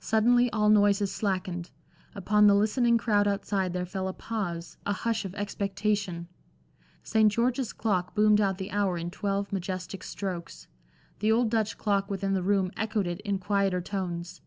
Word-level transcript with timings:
Suddenly 0.00 0.50
all 0.50 0.68
noises 0.70 1.12
slackened; 1.14 1.70
upon 2.16 2.48
the 2.48 2.54
listening 2.56 2.98
crowd 2.98 3.28
outside 3.28 3.72
there 3.72 3.86
fell 3.86 4.08
a 4.08 4.12
pause, 4.12 4.76
a 4.84 4.92
hush 4.92 5.24
of 5.24 5.36
expectation. 5.36 6.26
St. 7.04 7.30
George's 7.30 7.72
clock 7.72 8.12
boomed 8.12 8.40
out 8.40 8.58
the 8.58 8.72
hour 8.72 8.98
in 8.98 9.08
twelve 9.08 9.52
majestic 9.52 10.02
strokes. 10.02 10.66
The 11.20 11.30
old 11.30 11.48
Dutch 11.48 11.78
clock 11.78 12.10
within 12.10 12.34
the 12.34 12.42
room 12.42 12.72
echoed 12.76 13.06
it 13.06 13.20
in 13.20 13.38
quieter 13.38 13.80
tones. 13.80 14.40